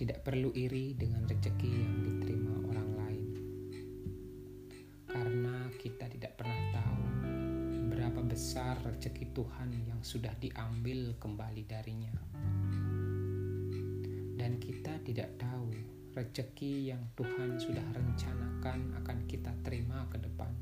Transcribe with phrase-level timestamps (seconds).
[0.00, 3.28] Tidak perlu iri dengan rezeki yang diterima orang lain,
[5.04, 7.04] karena kita tidak pernah tahu
[7.92, 12.16] berapa besar rezeki Tuhan yang sudah diambil kembali darinya,
[14.40, 15.68] dan kita tidak tahu
[16.16, 20.56] rezeki yang Tuhan sudah rencanakan akan kita terima ke depan.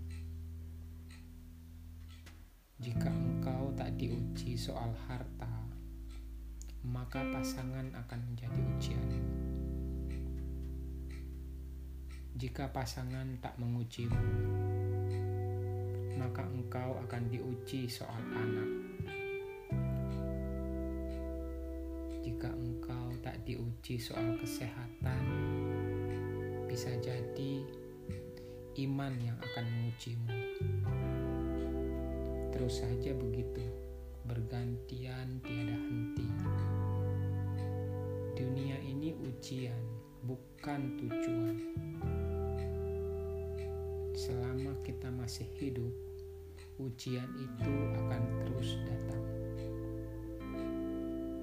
[2.82, 5.70] Jika engkau tak diuji soal harta,
[6.88, 9.27] maka pasangan akan menjadi ujian.
[12.38, 14.14] Jika pasangan tak mengujimu,
[16.22, 18.70] maka engkau akan diuji soal anak.
[22.22, 25.24] Jika engkau tak diuji soal kesehatan,
[26.70, 27.66] bisa jadi
[28.86, 30.30] iman yang akan mengujimu.
[32.54, 33.66] Terus saja begitu,
[34.30, 36.30] bergantian tiada henti.
[38.38, 39.82] Dunia ini ujian,
[40.22, 41.88] bukan tujuan.
[46.98, 49.22] Ujian itu akan terus datang.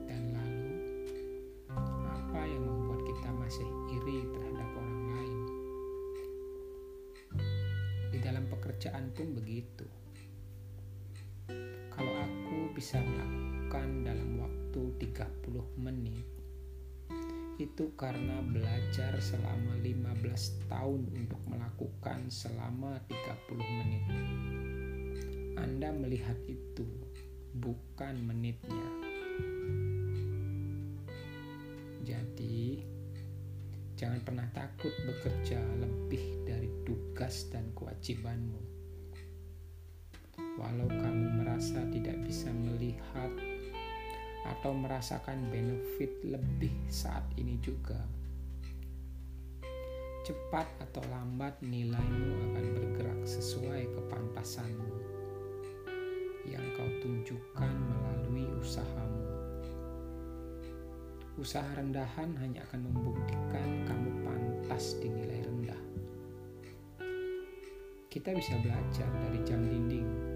[0.03, 0.67] Dan lalu,
[2.11, 5.39] apa yang membuat kita masih iri terhadap orang lain?
[8.11, 9.87] Di dalam pekerjaan pun begitu
[11.87, 16.27] kalau aku bisa melakukan dalam waktu 30 menit
[17.55, 24.04] itu karena belajar selama 15 tahun untuk melakukan selama 30 menit.
[25.85, 26.81] Anda melihat itu
[27.61, 28.89] bukan menitnya.
[32.01, 32.81] Jadi,
[33.93, 38.57] jangan pernah takut bekerja lebih dari tugas dan kewajibanmu
[40.57, 43.29] walau kamu merasa tidak bisa melihat
[44.57, 48.01] atau merasakan benefit lebih saat ini juga.
[50.25, 55.04] Cepat atau lambat nilaimu akan bergerak sesuai kepantasanmu
[56.47, 59.25] yang kau tunjukkan melalui usahamu.
[61.35, 65.81] Usaha rendahan hanya akan membuktikan kamu pantas dinilai rendah.
[68.07, 70.35] Kita bisa belajar dari jam dinding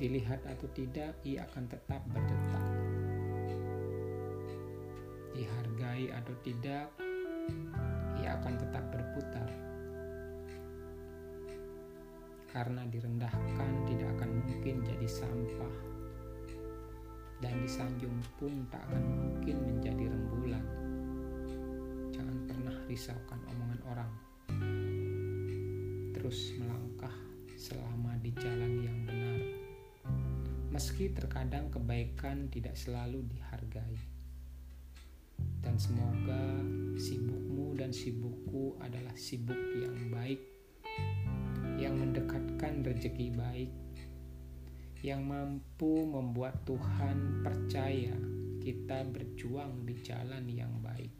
[0.00, 2.66] dilihat atau tidak, ia akan tetap berdetak.
[5.36, 6.88] Dihargai atau tidak,
[8.16, 9.69] ia akan tetap berputar.
[12.50, 15.74] Karena direndahkan tidak akan mungkin jadi sampah.
[17.40, 20.64] Dan disanjung pun tak akan mungkin menjadi rembulan.
[22.12, 24.12] Jangan pernah risaukan omongan orang.
[26.12, 27.14] Terus melangkah
[27.56, 29.60] selama di jalan yang benar
[30.70, 33.98] meski terkadang kebaikan tidak selalu dihargai.
[35.60, 36.62] Dan semoga
[36.96, 40.40] sibukmu dan sibukku adalah sibuk yang baik,
[41.80, 43.72] yang mendekatkan rezeki baik,
[45.00, 48.12] yang mampu membuat Tuhan percaya
[48.60, 51.19] kita berjuang di jalan yang baik.